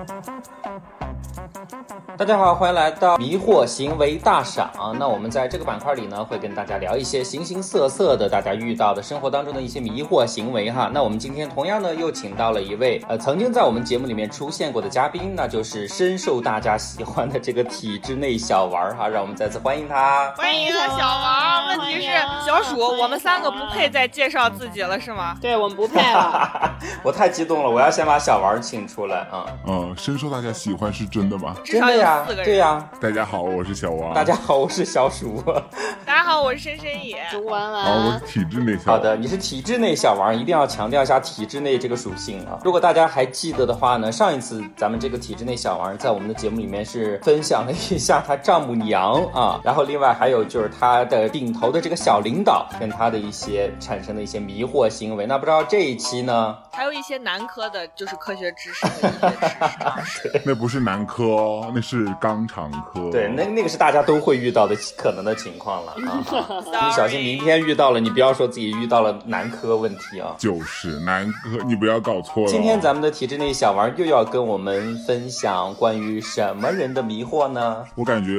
[0.00, 1.19] On va tout.
[2.16, 4.70] 大家好，欢迎来到迷惑行为大赏。
[4.98, 10.90] 那我们在这个板块里呢，会跟大家聊一些形形色色的大家遇到的生活当中的一些迷惑行为哈。
[10.92, 19.08] 那我们今天同样呢，又请到了一位呃曾经在我们节目里面出现过的嘉宾，那就是深受大家喜欢的这个体制内小王哈。
[19.08, 20.32] 让我们再次欢迎他。
[20.36, 21.66] 欢迎小王。
[21.68, 22.10] 问题是
[22.44, 25.36] 小鼠，我们三个不配再介绍自己了是吗？
[25.40, 26.76] 对我们不配了。
[27.02, 29.46] 我太激动了，我要先把小王请出来啊。
[29.66, 31.54] 嗯，深受大家喜欢是真的吗？
[31.62, 32.88] 真的呀，对呀。
[32.98, 34.14] 大家好，我是小王。
[34.14, 35.44] 大家好，我是小鼠。
[36.06, 37.18] 大家好，我是深深野。
[37.30, 37.84] 猪弯弯。
[37.84, 38.92] 好，我是体制内小。
[38.92, 42.58] 好的，你是体制内小王，一定要强调一下体制内这个属性啊。
[42.64, 55.26] 如果大家还记得的话呢，上一次咱们这个体制内小王在我们的节目里面是分享了一下他丈母娘啊，然后另外还有就是他的顶头的这个小领导跟他的一些产生的一些迷惑行为。
[55.26, 56.56] 那不知道这一期呢？
[56.72, 60.40] 还有一些男科的，就是科学知识的一些知识。
[60.46, 63.10] 那不是男科哦，那是肛肠科。
[63.10, 66.22] 对，那那个是大家都会遇到的可能的情况了啊！
[66.86, 70.34] 你小心明天遇到了，你不要说自己遇到了男科问题啊！
[70.38, 72.48] 就是男科，你不要搞错了。
[72.48, 77.84] 今天咱们的体制内小王又要跟我们分享关于什么人的迷惑呢？
[77.96, 78.30] 我感觉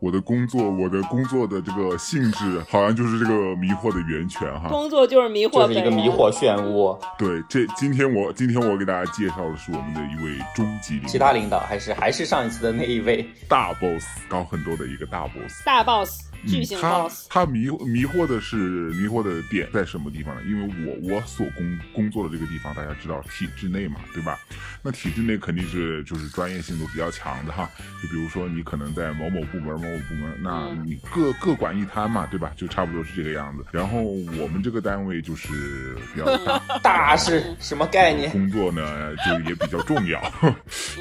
[0.00, 4.68] 我的工作，我的工作的这个性质，好像就是这个迷惑的源泉哈。
[4.68, 6.96] 工作就是迷惑，就是一个迷惑漩涡。
[7.18, 14.06] 对，这今天我今天我给大家介绍的是我们的一位中级领导，其他领导还是还是上一次的那一位大 boss。
[14.28, 16.20] 高很多的一个大 boss，大 boss。
[16.46, 20.42] 巨型 boss，他迷迷惑的是迷惑的点在什么地方呢？
[20.46, 24.38] 因为我我所工工作的这个地方，大家知道体制内嘛，对吧？
[24.82, 27.68] 那体制内肯定是就是专业性都比较强的哈。
[28.02, 32.52] 就比如说你可能在某某部门某某部门，那你各各管一摊嘛，对吧？
[32.56, 33.64] 就差不多是这个样子。
[33.72, 38.30] 然后我们这个单位就是比较大， 大是什么概念？
[38.30, 40.20] 工作呢就也比较重要，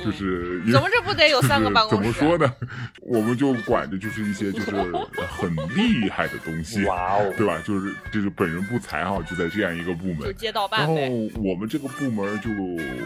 [0.04, 2.12] 就是怎么这不得有三个办公室？
[2.12, 2.54] 怎么说呢？
[3.02, 4.72] 我们就管的就是一些就是。
[5.36, 7.62] 很厉害的东西，哇哦，对吧？
[7.66, 10.96] 就是就是本人不才哈，就在这样一个部门，就街道办然后
[11.44, 12.50] 我们这个部门就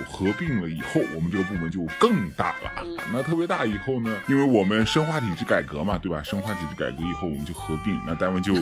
[0.09, 2.85] 合并了以后，我们这个部门就更大了。
[3.12, 6.22] 那特别大以后呢，因为我们深化体制改革嘛，对吧？
[6.23, 8.53] 深化体制改革以后，我们就合并，那单位就。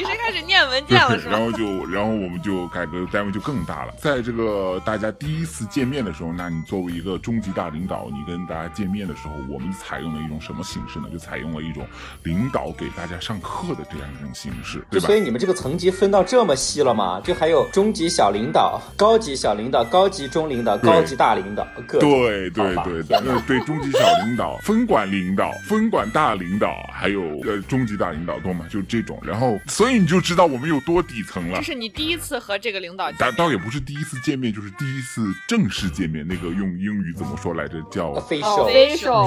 [0.00, 1.32] 你是开始念文件了是吧？
[1.32, 3.92] 然后就，然后我们就改革单位就更大了。
[3.98, 11.04] 在这个大家第一次见面的时候，那你作为一个中级大领导，你跟大家见面的时候，我们采用了一种什么形式呢？
[11.12, 11.86] 就采用了一种
[12.22, 15.06] 领导给大家上课的这样一种形式，对吧？
[15.06, 17.20] 所以你们这个层级分到这么细了吗？
[17.22, 28.64] 就还有中级小领导、高级小领导、高级中领导、高级大领导，各对对对对，对中级小领导、分管领导、分管大领导，还有呃中级大领导，懂吗？
[28.70, 29.58] 就这种，然后。
[29.66, 31.58] 所以你就知道我们有多底层了。
[31.58, 36.26] 这是你第一次和这个领导，但倒也不是第一次见面，就是第一次正式见面。
[36.26, 37.80] 那个用英语怎么说来着？
[37.90, 38.70] 叫 official。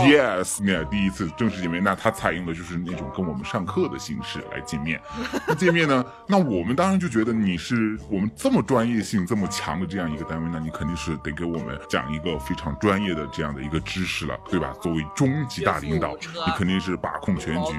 [0.05, 5.01] Yes，那第一次正式见面，那他采用的就是那种跟我们上课的形式来见面。
[5.47, 14.73] 那见面呢，那我们当然就觉得你是我们这么专业性这么强的这样一个单位，那你肯定是得给我们讲一个非常专业的这样的一个知识了，对吧？
[14.81, 17.73] 作为中级大领导，你肯定是把控全局。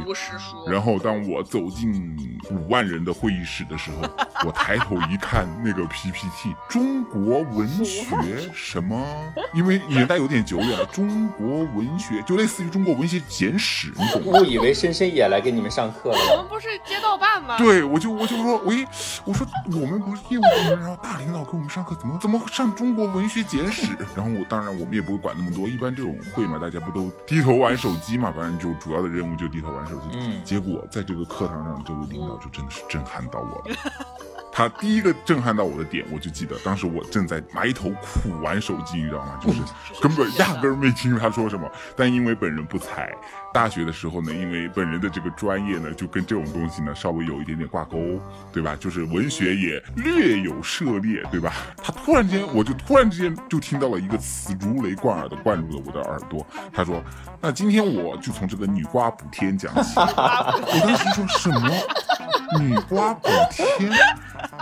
[0.66, 2.14] 然后当我走进。
[2.64, 4.08] 五万人的会议室的时候，
[4.46, 9.04] 我抬头一看那个 PPT，中国文学什么？
[9.52, 14.40] 因为年代有点久远了，中国文学就类似于中国文学简史，你懂吗？
[14.40, 16.18] 误以为深深也来给你们上课了。
[16.32, 17.58] 我们不是街道办吗？
[17.58, 18.86] 对，我就我就说，喂，
[19.24, 23.88] 我说我们不是业务部门，然后大领导给我们上课，怎么怎么上中国文学简史？
[24.16, 28.32] 然后我当然我们也不会管那么多，一般这种会嘛，大家不都低头玩手机嘛？
[28.34, 30.08] 反正就主要的任务就低头玩手机。
[30.14, 30.40] 嗯。
[30.44, 32.53] 结果在这个课堂上，这位领导就。
[32.54, 33.76] 真的是震撼到我了。
[34.56, 39.36] 他第一个震撼到我的点，我就记得当时我正在埋头苦玩手机，你知道吗？
[39.42, 39.58] 就是
[40.00, 41.68] 根本压根儿没听他说什么。
[41.96, 43.12] 但因为本人不才，
[43.52, 47.98] 大学的时候呢，因为本人的这个专业呢，就跟这种东西呢稍微有一点点挂钩，
[48.52, 48.76] 对吧？
[48.78, 51.52] 就是文学也略有涉猎，对吧？
[51.82, 56.46] 他突然间，我就突然之间就听到了一个词，如雷贯耳的灌入了我的耳朵。
[56.72, 57.02] 他说
[57.42, 61.70] ：“那今天我就从这个女娲补天讲起。”我当时说什么？
[62.58, 63.90] 女娲补天，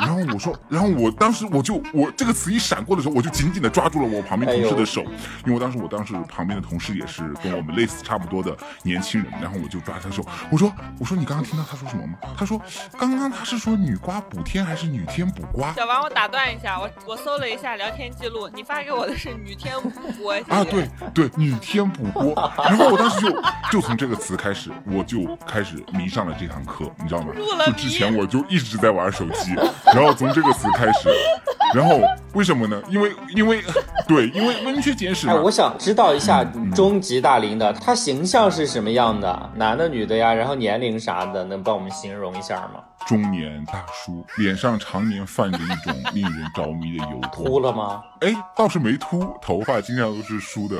[0.03, 5.03] 然后我说，然后我当时我就我这个词一闪过的时候，我就紧紧的抓住了我旁边同事的手，
[5.45, 12.15] 因为我当时我当时旁边的同事也是跟我们类似差不多的年轻人，然后我就抓他手，我说我说你刚刚听到他说什么吗？
[12.37, 12.61] 他说
[12.99, 15.73] 刚刚他是说女娲补天还是女天补瓜？
[15.75, 19.91] 小王，我打断一下，我我搜了一下聊天记录，你发给我的是女天补
[20.21, 20.65] 锅啊？
[20.65, 22.35] 对对，女天补锅，
[22.65, 27.33] 然后我当时就就从这个词开始，我就开始迷上了这堂课，你知道吗？
[27.67, 29.53] 就之前我就一直在玩手机，
[29.87, 31.09] 然后从这个词开始，
[31.75, 32.01] 然后
[32.35, 32.83] 为什么呢？
[32.89, 33.63] 因为因为
[34.09, 35.51] 对，因为文学简史哎，我。
[35.53, 42.81] 想知道一下嗯终极大龄的他形象是什么样的，男的女的呀，然后年龄啥的，能帮我们形容一下吗？
[43.13, 47.61] 中年大叔，脸上常年泛着一种令人着迷的油 光秃。
[47.61, 48.03] 了吗？
[48.21, 50.77] 哎，倒是没秃，头发经常都是梳的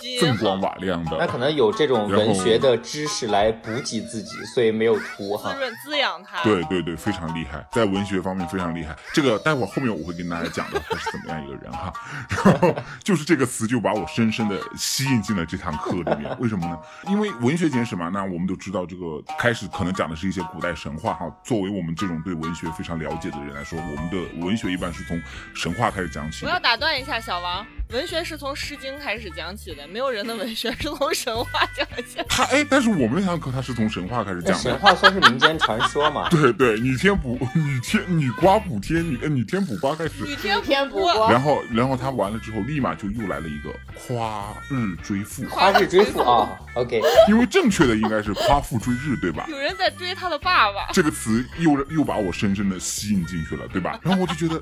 [0.00, 1.18] 锃光瓦亮的。
[1.18, 5.58] 那可能有这种文学的知识来补给自己，所以没有秃哈滋。
[5.58, 6.42] 润滋养他。
[6.42, 8.96] 对对对，非常厉害，在文学方面非常厉害。
[9.12, 11.92] 这个待会儿后面我会跟大家讲的他是怎么样一个人哈。
[12.44, 16.34] 然后就是这个词就把我深深的吸引进了这堂课里面。
[16.38, 16.78] 为什么呢？
[17.08, 21.30] 因为文学简史嘛，那我们都知道这个开始可能讲的是一些古代神话哈。
[21.42, 25.20] 作为我们这种对文学非常了解的人来说，我们的文学一般是从
[25.54, 26.58] 神话开始讲起我要。
[26.64, 32.26] 打断一下，小王，文学是从《诗经》开始讲起的，没有人的文学是从神话讲起的。
[32.28, 34.58] 他哎，但是我们那堂课他是从神话开始讲的。
[34.58, 36.28] 神话算是民间传说嘛？
[36.34, 43.72] 对对，你天补你天你瓜补天，你呃你天补瓜开始你天天不过，过然后，然后他完了之后，立马就又来了一个
[44.08, 49.46] 夸日追父，夸日追父啊，OK，因为正确的应该是夸父追日，对吧？
[49.48, 50.88] 有人在追他的爸爸。
[50.92, 54.00] 这个词又又把我深深的吸引进去了，对吧？
[54.02, 54.60] 然后我就觉得，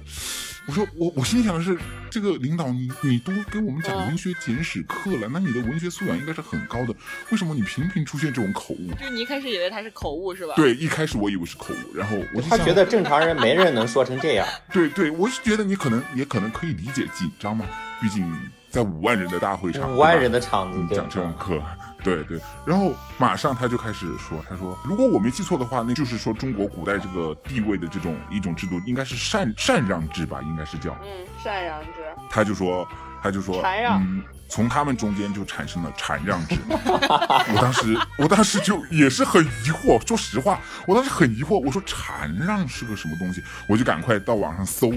[0.67, 1.79] 我说我我心想的是，
[2.11, 6.94] 这个领导你你都给我们讲文学简史课了，那你的文学素养应该是很高的，
[7.30, 8.92] 为什么你频频出现这种口误？
[9.00, 10.54] 就你一开始以为他是口误是吧？
[10.56, 14.46] 对，一开始我以为是口误，然后我就觉得正常人没人能说成这样。
[14.72, 17.64] 对对，我是觉得你可能也可能可以理解紧张嘛，
[18.00, 18.32] 毕竟
[18.70, 21.62] 在五万人的大会场，五万人的场子讲这种课，
[22.02, 31.08] 对对，然后马上他就开始说，他说如果我没记错的话，那就是说中国古代这个地位的这种一种制度，应该是禅禅让制吧，应该是叫，嗯，
[31.42, 31.88] 禅让制，
[32.30, 32.88] 他就说
[33.22, 36.56] 他就说，禅让嗯，从他们中间就产生了禅让制。
[36.68, 44.88] 我当时我当时就也是很疑惑，说实话，我当时很疑惑，我说禅让是个什么东西，我就赶快到网上搜，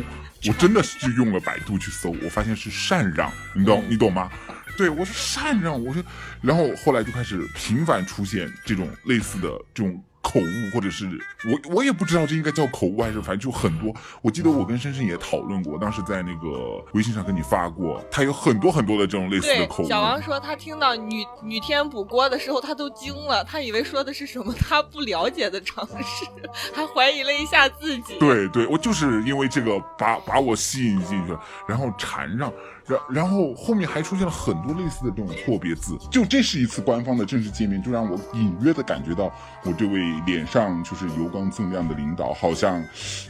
[0.47, 4.30] 我真的是就用了百度去搜，我发现是禅让，你懂你懂吗？
[4.77, 6.03] 对，我说禅让，我说，
[6.41, 11.06] 然后后来就开始频繁出现这种类似的这种口误，或者是
[11.45, 13.94] 我我也不知道这应该叫口误还是反正就很多。
[14.24, 19.88] 我记得我跟深深也讨论过，当时在那个微信上跟你发过，他有很多很多的这种类似的口误。
[19.88, 26.25] 小王说他听到女女天补锅的时候，他都惊了，他以为说的是什么他不了解的常识，
[26.74, 28.18] 还怀疑了一下自己。
[28.19, 32.51] 对对，我就是因为这个把把我吸引进去了，然后缠上，
[32.88, 39.31] 然然后后面还出现了很多类似的这种错别字，就这是一次官方的正式见面，就让我隐约的感觉到
[39.63, 42.83] 我这位脸上就是油光锃亮的领导好像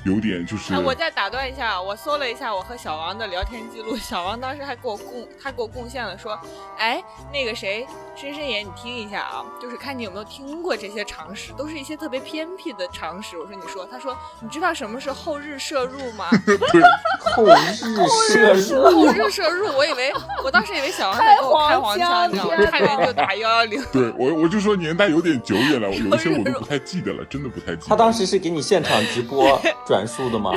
[0.03, 6.39] 有点就是哎，我再打断一下，我搜了一下我和小王的聊天记录，小王当时还给我贡，他给我贡献了说，
[6.77, 7.85] 哎，那个谁，
[8.15, 13.37] 深深爷，你听一下啊，就是看你有没有听过这些常识，都是一些特别偏僻的常识。
[13.37, 16.25] 我说你说，他说你知道什么是后日摄入吗？
[17.35, 22.55] 后日摄入， 后日摄入，我以为我当时以为小王在跟我开黄腔，你知道吗？
[22.65, 23.83] 看人就打幺幺零。
[23.91, 27.88] 对我我就说年代有点久远了，我有一些我都不太 记得了，真的不太记得。
[27.88, 30.51] 他当时是给你现场直播转述的吗？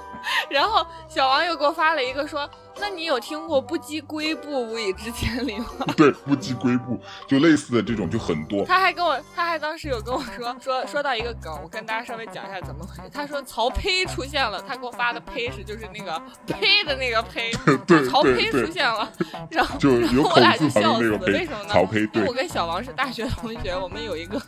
[0.50, 2.48] 然后小王又给我发了一个说，
[2.80, 5.66] 那你有听过不积跬步，无以至千里吗？
[5.96, 8.64] 对不积跬步，就类似的这种就很多。
[8.64, 13.10] 他还跟我，他还当时有跟我说说说到一个梗，我跟大家稍微讲一下怎么回事。
[13.12, 17.52] 他说曹丕出现了，他给我发的胚是就是那个 呸的那个呸，
[17.86, 19.10] 对曹丕出现了，
[19.50, 21.68] 然后就有然后我俩就口字旁笑死了，的那个胚为什么呢？
[21.72, 24.40] 曹丕对我跟小王是大学同学，我们有一个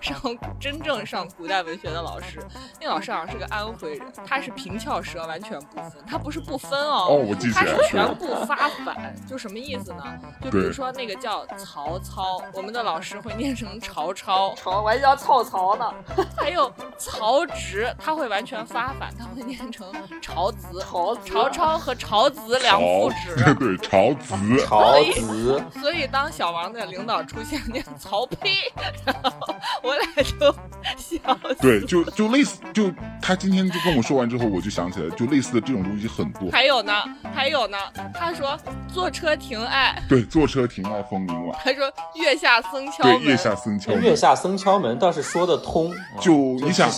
[0.00, 0.16] 上
[0.58, 2.42] 真正上古代文学的老师，
[2.80, 10.02] 那老师好像是个安徽人，他是平翘舌完全不分，他不是不分哦，哦，我记起来了， 全部发反，就什么意思呢？
[10.42, 15.92] 就比如说那个叫曹操，我们的老师会念成曹操，曹我还叫曹操呢，
[16.36, 19.86] 还有曹植，他会完全发反，他会念成
[20.22, 20.58] 曹植。
[20.80, 28.58] 曹曹操和曹植两父曹子， 对曹植，曹植，所以当小王的领导出现念曹丕，
[29.04, 30.52] 然后我俩就
[30.96, 31.54] 笑死。
[31.60, 32.90] 对，就就类似，就
[33.22, 36.50] 他今天就跟我说完之后，我就想起来，就类似的这种东西很多。
[36.50, 36.92] 还有呢，
[37.34, 37.78] 还有呢，
[38.12, 38.58] 他说
[38.92, 44.02] 坐车停爱，对，坐车停爱枫林晚，他说月下僧敲对，门，月下僧敲门。
[44.02, 45.94] 月下僧敲门倒是说得通。
[46.20, 46.34] 就
[46.64, 46.90] 你想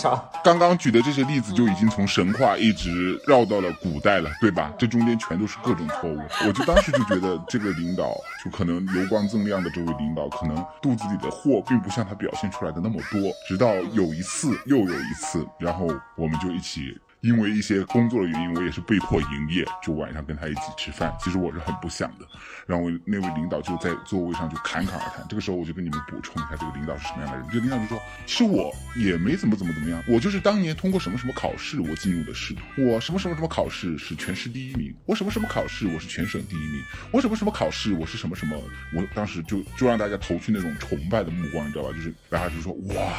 [0.43, 4.73] 刚刚举的这些例子就已经从神话一直绕到了古代了，对吧？
[4.79, 6.19] 这中间全都是各种错误。
[6.47, 13.19] 我就当时就觉得这个领导，就可能油光锃亮的这位领导，可能肚子里的货并不像他表现出来的那么多。
[13.47, 15.85] 直到有一次，又有一次，然后
[16.15, 21.13] 我们就一起因为一些工作的原因，我也是被迫营业，就晚上跟他一起吃饭。
[21.19, 22.25] 其实我是很不想的。
[22.65, 25.25] 然后那位领导就在座位上就侃侃而谈。
[25.27, 27.45] 这个时候我就跟你们补充一下，这个领导是什么样的人。
[27.49, 32.61] 这个领导就说：“其实我也没怎么怎么怎么样，我就是当年通过什么什么考试，我进入的仕途。
[32.77, 38.55] 我什么什么什么考试是全市第一名，我什么什么考试我是全省第一名，我什么什么考试我是什么什么。
[38.93, 41.89] 我当时就就让大家投去那种崇拜的目光，你知道吧？
[41.91, 43.13] 就是大家就说哇，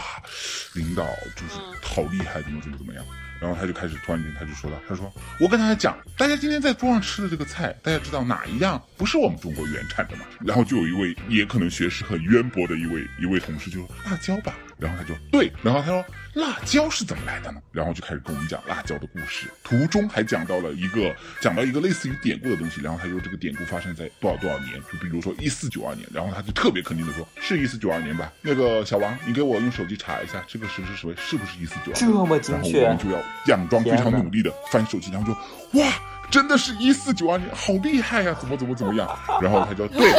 [0.75, 1.04] 领导
[1.37, 3.04] 就是好厉害，怎么怎么怎么样。”
[3.40, 10.25] 然后他就开始突然间他就说了，他说我跟大家讲，大家今天在桌上吃的这个菜，大家知道哪一样不是我们中国原产的吗？
[10.40, 17.60] 然后就有一位也可能学识很渊博的一位一位同事就说辣椒吧，然后他就对，然后他说辣椒是怎么来的呢？
[17.72, 28.32] 然后就开始跟我们讲辣椒的故事，途中还讲到了一个讲到一个类似于典故的东西，然后他说这个典故发生在多少多少年，就比如说一四九二年，然后他就特别肯定的说是一四九二年吧？
[28.42, 31.94] 那个小王，你给我用手机查一下这个是不是是不是一四九二？
[31.94, 33.20] 这么精确，然后我们就要。
[33.46, 35.37] 佯装非常努力的翻手机，然后说
[35.80, 35.92] ：“哇，
[36.30, 38.37] 真的是一四九二年，好厉害呀！
[38.38, 39.08] 怎么怎么怎么样？”
[39.42, 40.12] 然后他就对。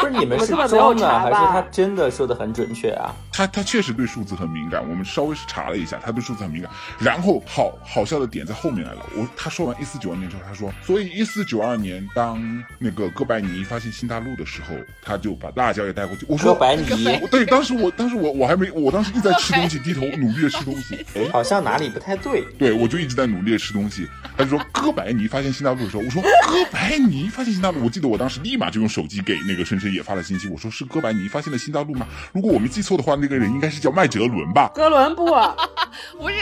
[0.00, 3.14] 不是你们是装的，还是他真的说的很准确啊？
[3.32, 6.70] 他他确实对数字很敏感，我们稍微是查了一下，他对数字很敏感。
[6.98, 12.40] 然后好好笑的点在后面来了，我他说完一四九二年之后，他说，所以一四九二年当
[12.78, 16.26] 那个哥白尼发现新大陆的时候，他就把辣椒也带过去。
[16.28, 16.84] 我说哥白尼，
[17.30, 22.44] 对，当时我当时我我还没，我当时一直在吃东西， 低头努力的吃东西，哎，好像哪里不太对。
[22.58, 24.06] 对，我就一直在努力的吃东西。
[24.36, 32.06] 他就说哥白尼发现新大陆的时候，我说哥白尼发现新大陆，我记得我当时立马就用手机给那个深深也发了信息，我说是哥白尼发现了新大陆吗？
[32.32, 34.70] 如果我没记错的话，那个人应该是叫麦哲伦吧？
[34.74, 35.26] 哥伦布，
[36.18, 36.36] 不是，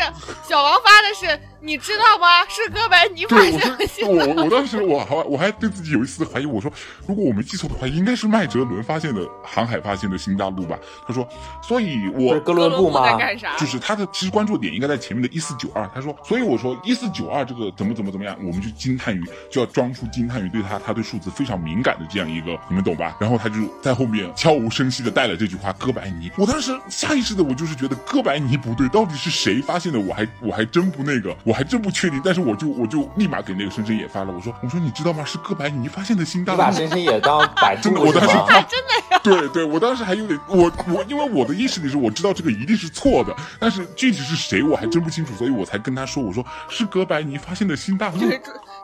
[0.48, 1.40] 小王发的是。
[1.60, 2.44] 你知道吗？
[2.48, 4.36] 是哥白尼发现的新大陆。
[4.36, 6.70] 我我当时我还我还对自己有一丝怀疑，我说
[7.06, 10.78] 如果我没记错的话，应该是麦哲伦发现的航海发现的新大陆吧？
[11.06, 11.28] 他说，
[11.62, 13.18] 所以我哥伦布吗？
[13.58, 15.88] 就是他的其实关注点应该在前面的一四九二。
[15.94, 23.16] 他说，所以我说一四九二这个怎么怎么怎么样，我们就惊叹于就要装出惊叹于对他他对数字非常敏感的这样一个，你们懂吧？
[23.20, 26.30] 然后他就在后面悄无声息的带了这句话哥白尼。
[26.36, 29.98] 我当时下意识的我就是觉得哥白尼不对，到底是谁发现的？
[29.98, 31.36] 我还我还真不那个。
[31.48, 35.24] 我还真不确定，但是我就我就立马给那个深深也发了，我说我说你知道吗？
[35.24, 36.58] 是哥白尼发现的新大陆。
[36.58, 39.20] 把深深也当 把，真的我当时真的呀？
[39.22, 48.18] 对对，我当时还有点我我，因为我的意识里是我知道这个一定是错的，但是具体是谁我还真不清楚，所以我才跟他说，我说是哥白尼发现的新大陆。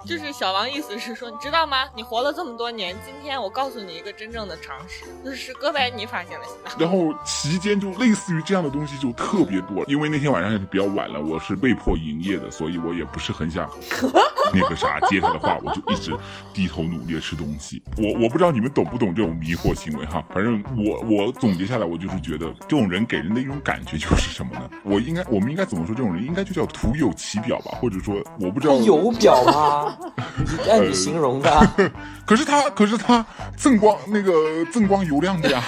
[0.06, 1.84] 就是小王意思是说，你知道吗？
[1.94, 6.80] 你活了这么多年，今天我告诉你一个真正的常识，就是哥白尼发现了新大陆。
[6.80, 12.94] 然后期间就类似于这样的东西就特别多，因为那天晚上也是比较晚了，我是被迫营业的，所以我。
[12.94, 13.68] 也不是很想
[14.54, 16.16] 那个啥接他的话，我就一直
[16.52, 17.82] 低头努力的吃东西。
[17.99, 24.70] 我我不知道你们懂不懂这种迷惑行为哈，反正我我总结下来，我就是觉得这种人给人的一种感觉就是什么呢？
[24.84, 25.92] 我应该我们应该怎么说？
[25.92, 29.93] 这种人应该就叫徒有其表吧，或者说我不知道有表吗？
[30.70, 31.70] 按你形容的。
[32.26, 33.24] 可是他可是他
[33.58, 34.32] 锃光那个
[34.72, 35.62] 锃光油亮的呀。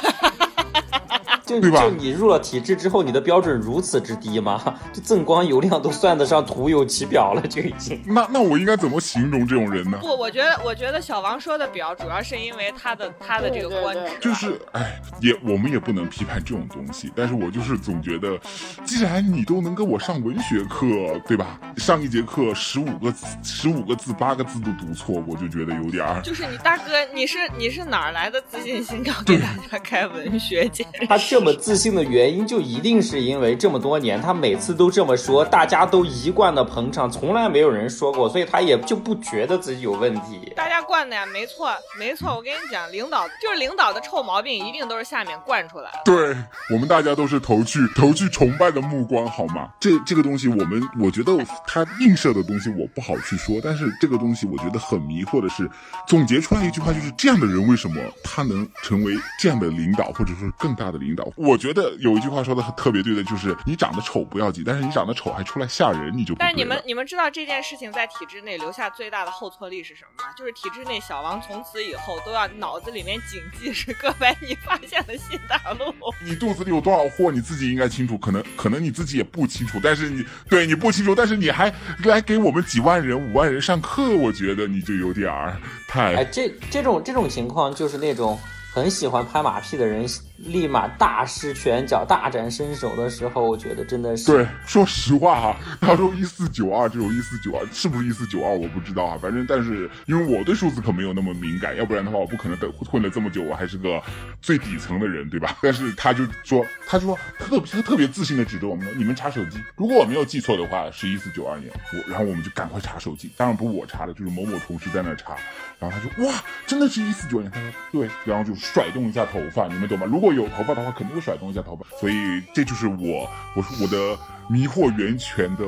[1.47, 4.79] 就就你入了体制之后，你的标准如此之低吗？
[4.93, 8.03] 就锃光油亮都算得上徒有其表了，就已经。
[8.05, 9.99] 那那我应该怎么形容这种人呢？
[10.01, 14.11] 不，我觉得我觉得小王说的表，主要是因为他的他的这个观点。
[14.21, 18.37] 就是哎，也我们也不能批判这种东西，但是我就是总觉得，
[18.85, 20.87] 既然你都能跟我上文学课，
[21.29, 21.61] 对吧？
[21.77, 26.21] 上一节课十五个十五个字八个字都读错，我就觉得有点儿。
[26.23, 30.85] 就是你大哥，你是你是哪儿来的自信心， 要给大家开文学节？
[31.09, 40.51] 他这么自信的原因，就一定是因为这么多年，他每次都这么说，大家都一贯的捧场，从来没有人说过，所以他也就不觉得自己有问题。
[40.57, 42.35] 大家惯的呀，没错，没错。
[42.35, 46.01] 我跟你讲，领导就是领导的臭毛病，一定都是下面惯出来的。
[46.07, 46.35] 对
[46.71, 49.69] 我们大家都是投去投去崇拜的目光，好吗？
[49.79, 55.71] 这这个东西，我们我觉得他映射的东西我不好去说，但是这个东西我觉得很迷惑的是，
[56.09, 61.26] 总结出来一句话，就是这样的人为什么他能成为这样的领导，或者说更大的领导？
[61.37, 61.77] 我觉。
[61.77, 66.35] 得有一句话说的特别对的，就是你长得丑不要紧，但是你长得丑还出来吓人，你就。
[66.37, 70.33] 但是你们你们知道这件事情在体制内留下最大的后挫力是什么吗？
[70.39, 75.93] 就是体制内小王从此以后都要脑子里面谨记是哥白尼发现的新大陆。
[76.25, 81.71] 你肚子里有多少货，你自己应该清楚，可能可能你自己也不清楚，但是你对你不清楚，但是你还
[82.05, 86.15] 来给我们几万人、五万人上课，我觉得你就有点儿太……
[86.15, 88.39] 哎，这这种这种情况就是那种。
[88.73, 90.07] 很喜欢拍马屁的人
[90.39, 104.03] 立马大施拳脚、大展身手的时候，我觉得真的是对，说实话哈， 他说一四九二这种一四九二是不是一四九二我不知道啊，反正但是因为我对数字可没有那么敏感，要不然的话我不可能等混了这么久，我还是个
[104.43, 105.57] 最底层的人，对吧？
[105.63, 115.35] 但是他就说，他说特别特别自信的指着我们说，你们查手机，如果我没有记错的话，是一四九二年，我然后我们就赶快查手机，当然不是我查的，就是某某同事在那查，
[115.79, 116.35] 然后他说哇，
[116.67, 120.07] 真的是一四九年，他说对，然后就甩动一下头发，你们懂吗？
[120.07, 124.19] 如果如果有头发的话，肯定会甩动一下头发，所以这就是我，我说我的
[124.49, 125.65] 迷惑源泉的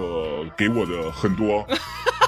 [0.56, 1.64] 给我的很多。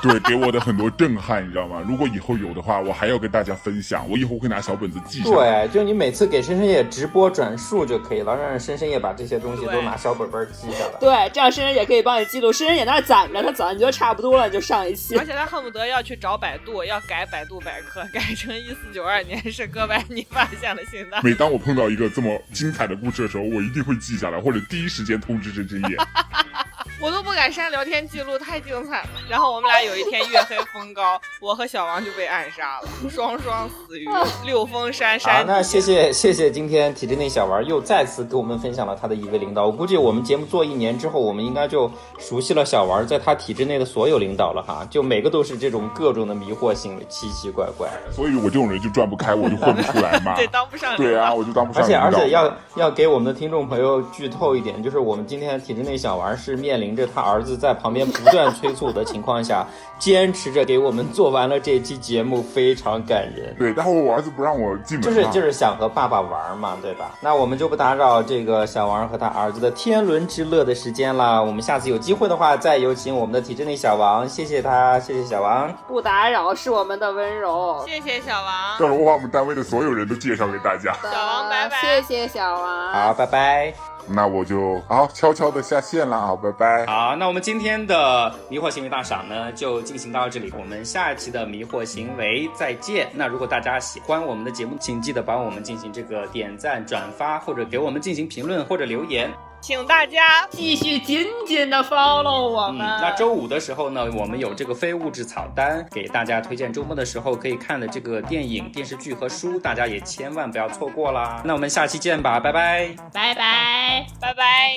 [0.02, 1.84] 对，给我的很多震撼，你知道吗？
[1.86, 4.08] 如果以后有的话，我还要跟大家分享。
[4.08, 5.66] 我以后会拿小本子记下来。
[5.66, 10.98] 对，就你每次给深深夜直播转述就可以了，让深深夜把这些东西都拿小本本记下来。
[10.98, 12.50] 对，这样深深也可以帮你记录。
[12.52, 15.16] 深深也那儿攒着，他攒觉得差不多了，就上一期。
[15.18, 21.20] 而且他恨不得要去找百度，要改百度百科，改成一四九二年是哥白尼发现了星的。
[21.22, 25.96] 每当我碰到一个这么精彩的故事的时候，我一定会记下来，或者第一时间通知深深叶。
[27.00, 29.08] 我都不敢删聊天记录，太精彩了。
[29.30, 34.06] 然后我们俩有一天月黑风高，我和小王就被暗杀了，双双死于
[34.44, 35.36] 六峰山山。
[35.36, 39.64] 啊，那谢谢谢谢，今天体制内小王又再次给我们分享了他的一位领导。
[39.64, 47.88] 我估计我们节目做一年之后，我们应该就熟悉了小王在他体制内的所有领导了哈，就每个都是这种各种的迷惑性，奇奇怪怪。
[48.12, 50.34] 所以我这种人就转不开，我就混不出来嘛。
[50.36, 50.94] 对，当不上。
[50.98, 51.82] 对啊，我就当不上。
[51.82, 59.66] 而且而且要要给我们的听众朋友剧透一点，就是我们今天体制内小王是面临着他儿子在旁边不断催促的情况下，
[59.98, 63.54] 坚持着给我们做完了这期节目，非常感人。
[63.58, 67.12] 对，然后我儿子不让我进门，就是就是想和爸爸玩嘛，对吧？
[67.20, 71.42] 那我们就不打扰这个小王和他儿子的天伦之乐的时间了。
[71.42, 75.72] 我们下次有机会的话，再有请我们的体制内小王，谢谢他，谢谢小王。
[75.86, 78.78] 不打扰是我们的温柔，谢谢小王。
[78.78, 80.92] 到时候我把我们单位的所有人都介绍给大家。
[81.02, 81.76] 小王，拜拜。
[81.80, 82.92] 谢谢小王。
[82.92, 83.89] 好，拜拜。
[84.08, 86.86] 那我就好悄悄的下线了啊，拜拜。
[86.86, 90.52] 好，那我们今天的迷惑行为大赏呢，就进行到这里。
[90.58, 93.08] 我们下一期的迷惑行为再见。
[93.14, 99.30] 那如果大家喜欢我们的节目，请记得帮我们进行这个点赞、转发，或者给我们进行评论或者留言。
[99.60, 102.86] 请大家继续紧紧的 follow 我们。
[102.86, 111.42] 嗯，那周五的时候呢，我们有这个非物质草单，给大家推荐周末的时候可以看的这个电影、电视剧和书，大家也千万不要错过啦。
[111.44, 114.76] 那我们下期见吧，拜拜，拜拜，拜拜。